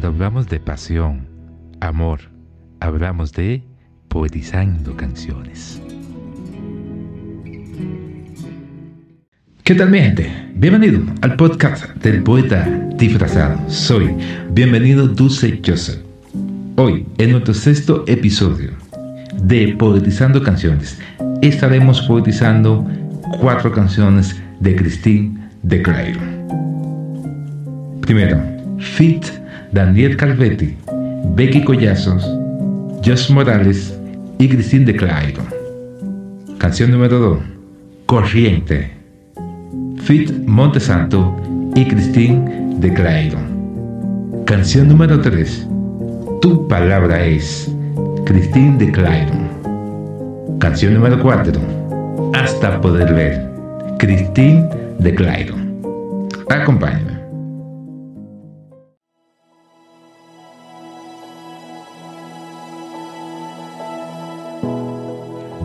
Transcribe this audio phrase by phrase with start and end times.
[0.00, 1.28] Cuando hablamos de pasión,
[1.82, 2.20] amor,
[2.80, 3.62] hablamos de
[4.08, 5.78] poetizando canciones.
[9.62, 10.32] ¿Qué tal mi gente?
[10.54, 12.64] Bienvenido al podcast del poeta
[12.96, 13.58] disfrazado.
[13.68, 14.16] Soy
[14.52, 16.00] bienvenido Dulce Joseph.
[16.76, 18.70] Hoy, en nuestro sexto episodio
[19.42, 20.98] de Poetizando Canciones,
[21.42, 22.88] estaremos poetizando
[23.38, 26.40] cuatro canciones de Christine de Clairon.
[28.00, 28.40] Primero,
[28.78, 29.39] Fit
[29.72, 30.76] Daniel Calvetti,
[31.34, 32.28] Becky Collazos,
[33.04, 33.96] Josh Morales
[34.38, 35.46] y Christine de Clairon.
[36.58, 37.38] Canción número 2,
[38.06, 39.00] Corriente
[40.02, 41.36] Fit Montesanto
[41.76, 44.44] y Christine de Clairon.
[44.44, 45.68] Canción número 3.
[46.40, 47.72] Tu palabra es
[48.24, 50.58] Christine de Clairon.
[50.58, 51.60] Canción número 4.
[52.34, 53.48] Hasta poder ver
[53.98, 54.68] Christine
[54.98, 55.76] de Clairon.
[56.48, 57.19] Acompáñame.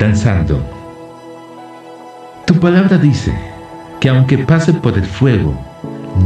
[0.06, 0.64] Danzando.
[2.46, 3.34] Tu palabra dice
[4.00, 5.58] que aunque pase por el fuego,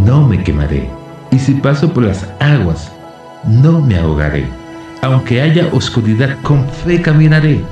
[0.04, 0.90] no me quemaré,
[1.32, 2.92] y si paso por las aguas,
[3.46, 4.50] no me ahogaré.
[5.02, 7.64] Aunque haya oscuridad, con fe caminaré,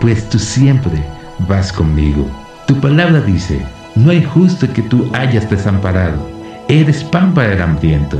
[0.00, 1.04] pues tú siempre
[1.40, 2.26] vas conmigo.
[2.66, 3.60] Tu palabra dice,
[3.96, 6.26] no hay justo que tú hayas desamparado.
[6.68, 8.18] Eres pan para el hambriento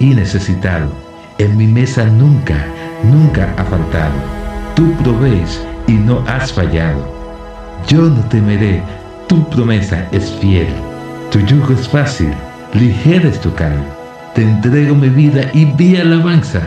[0.00, 0.88] y necesitado.
[1.38, 2.66] En mi mesa nunca,
[3.04, 4.14] nunca ha faltado.
[4.74, 7.04] Tú provees y no has fallado.
[7.88, 8.80] Yo no temeré
[9.28, 10.72] tu promesa es fiel,
[11.32, 12.32] tu yugo es fácil,
[12.74, 13.84] ligera es tu carga.
[14.34, 16.60] Te entrego mi vida y mi alabanza,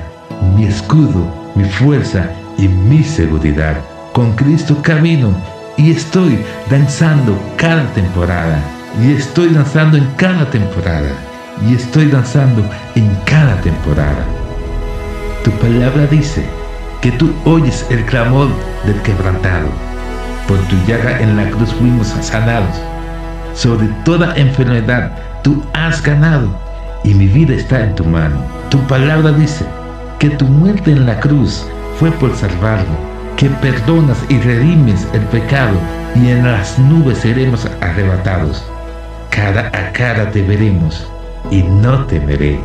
[0.55, 3.77] mi escudo, mi fuerza y mi seguridad.
[4.11, 5.29] Con Cristo camino
[5.77, 6.37] y estoy
[6.69, 8.59] danzando cada temporada.
[9.01, 11.11] Y estoy danzando en cada temporada.
[11.65, 12.61] Y estoy danzando
[12.95, 14.23] en cada temporada.
[15.43, 16.43] Tu palabra dice
[17.03, 18.47] que tú oyes el clamor
[18.85, 19.67] del quebrantado
[20.47, 22.81] por tu llaga en la cruz fuimos sanados.
[23.53, 25.11] Sobre toda enfermedad
[25.41, 26.47] tú has ganado
[27.03, 28.37] y mi vida está en tu mano.
[28.69, 29.65] Tu palabra dice
[30.17, 31.67] que tu muerte en la cruz
[31.99, 32.95] fue por salvarlo,
[33.35, 35.75] que perdonas y redimes el pecado
[36.15, 38.63] y en las nubes seremos arrebatados.
[39.29, 41.05] Cara a cara te veremos
[41.51, 42.61] y no temeré,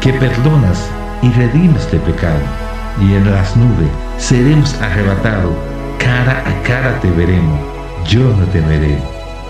[0.00, 0.88] que perdonas
[1.22, 2.69] y redimes el pecado
[3.00, 3.88] y en las nubes
[4.18, 5.54] seremos arrebatados
[6.00, 7.60] cara a cara te veremos,
[8.08, 8.98] yo no temeré.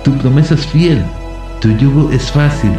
[0.05, 1.05] Tu promesa es fiel,
[1.61, 2.73] tu yugo es fácil,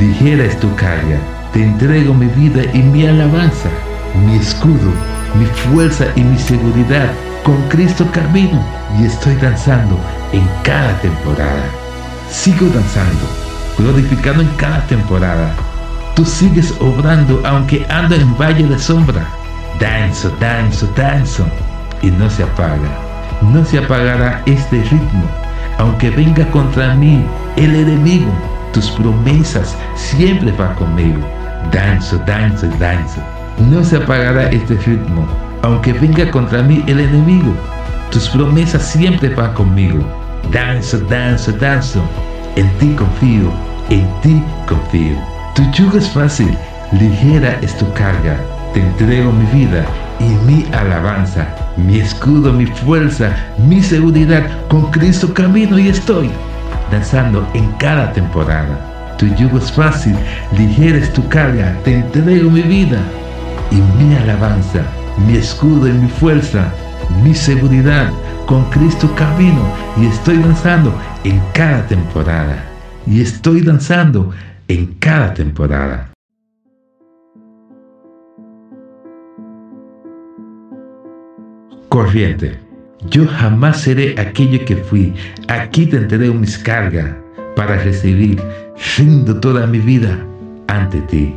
[0.00, 1.18] ligera es tu carga.
[1.52, 3.68] Te entrego mi vida y mi alabanza,
[4.24, 4.90] mi escudo,
[5.38, 7.10] mi fuerza y mi seguridad.
[7.42, 8.64] Con Cristo camino
[8.98, 9.98] y estoy danzando
[10.32, 11.64] en cada temporada.
[12.30, 13.26] Sigo danzando,
[13.78, 15.54] glorificando en cada temporada.
[16.14, 19.26] Tú sigues obrando aunque ando en valle de sombra.
[19.80, 21.46] Danzo, danzo, danzo
[22.02, 23.06] y no se apaga
[23.42, 25.24] no se apagará este ritmo,
[25.78, 27.24] aunque venga contra mí
[27.56, 28.32] el enemigo.
[28.72, 31.20] Tus promesas siempre van conmigo.
[31.72, 33.20] Danzo, danzo, danzo.
[33.70, 35.26] No se apagará este ritmo,
[35.62, 37.54] aunque venga contra mí el enemigo.
[38.10, 40.04] Tus promesas siempre van conmigo.
[40.52, 42.02] Danzo, danzo, danzo.
[42.56, 43.52] En ti confío,
[43.90, 45.16] en ti confío.
[45.54, 46.56] Tu yugo es fácil,
[46.92, 48.38] ligera es tu carga.
[48.76, 49.86] Te entrego mi vida
[50.20, 51.46] y mi alabanza,
[51.78, 54.68] mi escudo, mi fuerza, mi seguridad.
[54.68, 56.28] Con Cristo camino y estoy
[56.90, 59.16] danzando en cada temporada.
[59.16, 60.14] Tu yugo es fácil,
[60.58, 62.98] ligera es tu carga, te entrego mi vida
[63.70, 64.82] y mi alabanza,
[65.26, 66.70] mi escudo y mi fuerza,
[67.24, 68.10] mi seguridad.
[68.44, 69.62] Con Cristo camino
[69.96, 70.92] y estoy danzando
[71.24, 72.62] en cada temporada.
[73.06, 74.34] Y estoy danzando
[74.68, 76.15] en cada temporada.
[81.96, 82.58] Corriente.
[83.08, 85.14] Yo jamás seré aquello que fui.
[85.48, 87.14] Aquí te entrego mis cargas
[87.54, 88.38] para recibir,
[88.98, 90.22] rindo toda mi vida
[90.68, 91.34] ante ti.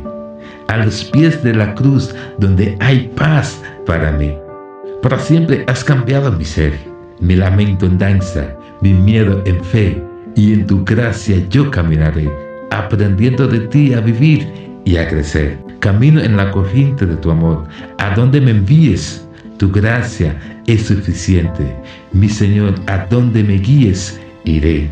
[0.68, 4.34] A los pies de la cruz donde hay paz para mí.
[5.00, 6.74] Para siempre has cambiado mi ser,
[7.20, 10.02] mi lamento en danza, mi miedo en fe,
[10.36, 12.30] y en tu gracia yo caminaré,
[12.70, 14.46] aprendiendo de ti a vivir
[14.84, 15.58] y a crecer.
[15.78, 17.64] Camino en la corriente de tu amor,
[17.96, 19.26] a donde me envíes
[19.60, 20.34] tu gracia
[20.66, 21.76] es suficiente.
[22.12, 24.90] Mi Señor, a donde me guíes, iré.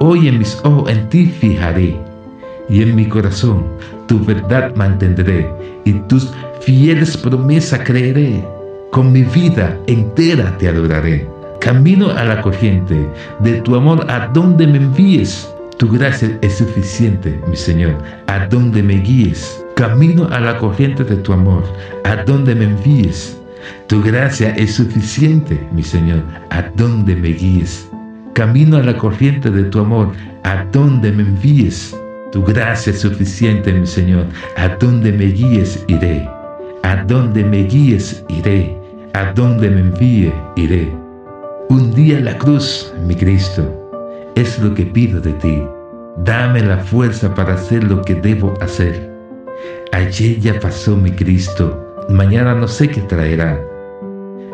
[0.00, 1.94] Hoy en mis ojos en ti fijaré,
[2.70, 3.64] y en mi corazón
[4.06, 5.46] tu verdad mantendré,
[5.84, 6.32] y tus
[6.62, 8.42] fieles promesas creeré.
[8.92, 11.28] Con mi vida entera te adoraré.
[11.60, 13.06] Camino a la corriente
[13.40, 15.52] de tu amor a donde me envíes.
[15.76, 19.62] Tu gracia es suficiente, mi Señor, a donde me guíes.
[19.76, 21.62] Camino a la corriente de tu amor,
[22.04, 23.37] a donde me envíes.
[23.86, 27.88] Tu gracia es suficiente, mi Señor, a donde me guíes.
[28.34, 30.12] Camino a la corriente de tu amor,
[30.44, 31.96] a donde me envíes.
[32.32, 34.26] Tu gracia es suficiente, mi Señor,
[34.56, 36.28] a donde me guíes iré.
[36.82, 38.76] A donde me guíes iré.
[39.14, 40.92] A donde me envíe iré.
[41.70, 43.62] Un día la cruz, mi Cristo,
[44.34, 45.62] es lo que pido de ti.
[46.24, 49.10] Dame la fuerza para hacer lo que debo hacer.
[49.92, 53.60] Ayer ya pasó mi Cristo, mañana no sé qué traerá.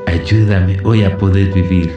[0.07, 1.91] Ayúdame hoy a poder vivir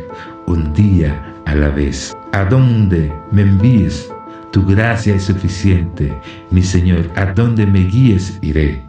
[0.45, 2.15] un día a la vez.
[2.31, 4.09] A donde me envíes,
[4.51, 6.13] tu gracia es suficiente.
[6.51, 8.81] Mi Señor, a donde me guíes, iré.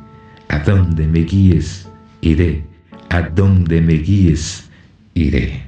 [0.48, 1.88] A donde me guíes,
[2.20, 2.64] iré.
[3.10, 4.68] A donde me guíes,
[5.14, 5.64] iré.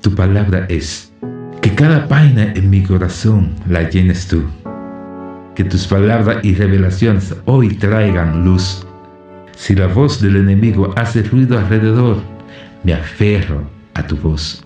[0.00, 1.12] Tu palabra es
[1.70, 4.42] que cada página en mi corazón la llenes tú.
[5.54, 8.84] Que tus palabras y revelaciones hoy traigan luz.
[9.56, 12.16] Si la voz del enemigo hace ruido alrededor,
[12.82, 13.62] me aferro
[13.94, 14.64] a tu voz.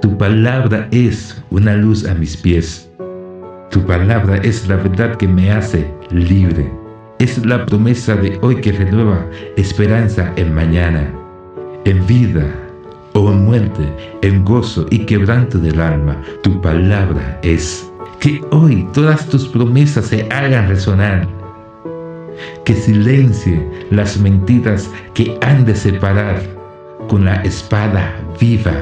[0.00, 2.88] Tu palabra es una luz a mis pies.
[3.70, 6.70] Tu palabra es la verdad que me hace libre.
[7.18, 9.26] Es la promesa de hoy que renueva
[9.56, 11.10] esperanza en mañana,
[11.84, 12.61] en vida
[13.14, 13.92] o en muerte,
[14.22, 16.20] en gozo y quebranto del alma.
[16.42, 21.28] Tu palabra es que hoy todas tus promesas se hagan resonar.
[22.64, 26.40] Que silencie las mentiras que han de separar
[27.08, 28.72] con la espada viva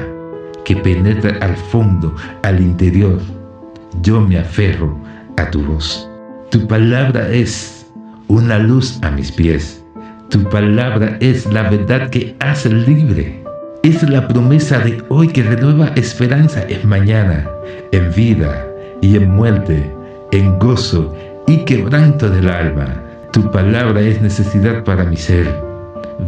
[0.65, 3.19] que penetra al fondo, al interior.
[4.01, 4.97] Yo me aferro
[5.37, 6.07] a tu voz.
[6.49, 7.85] Tu palabra es
[8.27, 9.83] una luz a mis pies.
[10.29, 13.40] Tu palabra es la verdad que hace libre.
[13.83, 17.49] Es la promesa de hoy que renueva esperanza en mañana,
[17.91, 18.63] en vida
[19.01, 19.91] y en muerte,
[20.31, 21.15] en gozo
[21.47, 23.01] y quebranto del alma.
[23.33, 25.51] Tu palabra es necesidad para mi ser.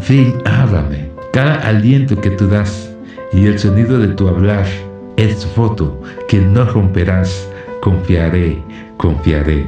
[0.10, 1.12] Ven, háblame.
[1.32, 2.92] Cada aliento que tú das
[3.34, 4.66] y el sonido de tu hablar
[5.18, 7.48] es voto que no romperás.
[7.82, 8.58] Confiaré,
[8.98, 9.64] confiaré.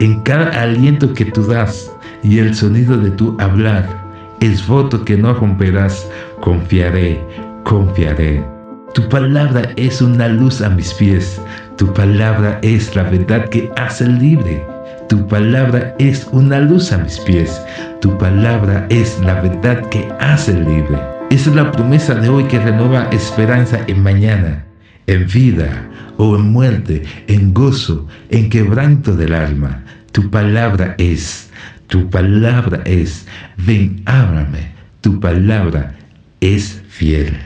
[0.00, 1.92] En cada aliento que tú das
[2.22, 4.01] y el sonido de tu hablar
[4.42, 6.08] es voto que no romperás.
[6.40, 7.20] Confiaré,
[7.64, 8.44] confiaré.
[8.92, 11.40] Tu palabra es una luz a mis pies.
[11.76, 14.66] Tu palabra es la verdad que hace libre.
[15.08, 17.62] Tu palabra es una luz a mis pies.
[18.00, 20.98] Tu palabra es la verdad que hace libre.
[21.30, 24.64] Esa es la promesa de hoy que renueva esperanza en mañana,
[25.06, 29.84] en vida o en muerte, en gozo, en quebranto del alma.
[30.10, 31.50] Tu palabra es
[31.92, 33.26] tu palabra es,
[33.58, 34.72] ven, ábrame.
[35.02, 35.94] Tu palabra
[36.40, 37.36] es fiel.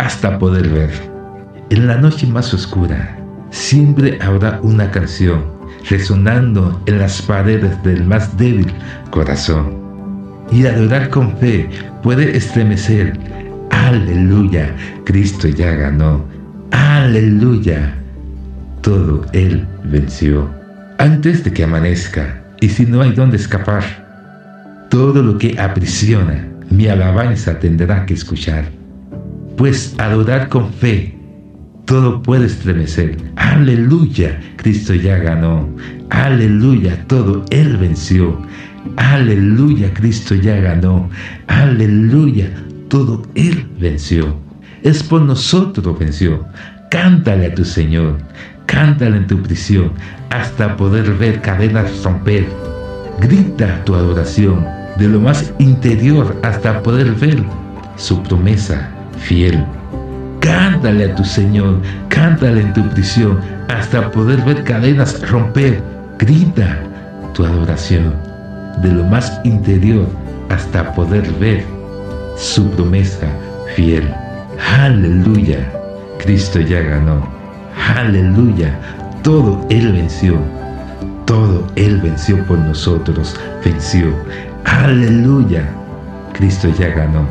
[0.00, 0.90] Hasta poder ver.
[1.70, 3.16] En la noche más oscura,
[3.50, 5.44] siempre habrá una canción
[5.88, 8.66] resonando en las paredes del más débil
[9.12, 9.76] corazón.
[10.50, 11.70] Y adorar con fe
[12.02, 13.16] puede estremecer.
[13.70, 14.74] Aleluya,
[15.04, 16.37] Cristo ya ganó
[16.70, 17.94] Aleluya.
[18.82, 20.48] Todo Él venció.
[20.98, 23.84] Antes de que amanezca, y si no hay dónde escapar,
[24.90, 28.64] todo lo que aprisiona, mi alabanza tendrá que escuchar.
[29.56, 31.14] Pues adorar con fe,
[31.84, 33.16] todo puede estremecer.
[33.36, 35.68] Aleluya, Cristo ya ganó.
[36.10, 38.40] Aleluya, todo Él venció.
[38.96, 41.08] Aleluya, Cristo ya ganó.
[41.46, 42.50] Aleluya,
[42.88, 44.47] todo Él venció
[44.82, 46.44] es por nosotros venció.
[46.90, 48.18] Cántale a tu Señor,
[48.66, 49.92] cántale en tu prisión,
[50.30, 52.46] hasta poder ver cadenas romper.
[53.20, 54.64] Grita tu adoración
[54.96, 57.42] de lo más interior hasta poder ver
[57.96, 59.64] su promesa fiel.
[60.40, 65.82] Cántale a tu Señor, cántale en tu prisión, hasta poder ver cadenas romper.
[66.18, 66.78] Grita
[67.34, 68.14] tu adoración
[68.82, 70.06] de lo más interior
[70.48, 71.64] hasta poder ver
[72.36, 73.28] su promesa
[73.74, 74.08] fiel.
[74.58, 75.70] Aleluya,
[76.18, 77.28] Cristo ya ganó.
[77.94, 78.78] Aleluya,
[79.22, 80.38] todo Él venció.
[81.26, 84.12] Todo Él venció por nosotros, venció.
[84.64, 85.68] Aleluya,
[86.32, 87.26] Cristo ya ganó.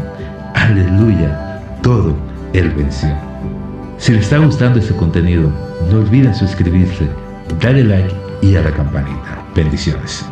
[0.54, 2.16] Aleluya, todo
[2.54, 3.10] Él venció.
[3.98, 5.52] Si les está gustando este contenido,
[5.92, 7.08] no olviden suscribirse,
[7.60, 9.44] darle like y a la campanita.
[9.56, 10.26] Bendiciones.